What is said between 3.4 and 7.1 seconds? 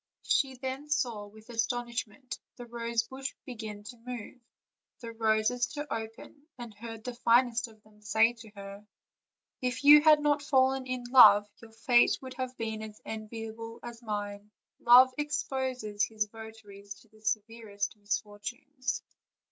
begin to move, the roses to open, and heard